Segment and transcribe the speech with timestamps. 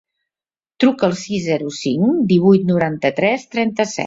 [0.83, 3.99] Truca al sis, zero, cinc, divuit, noranta-tres, trenta-set.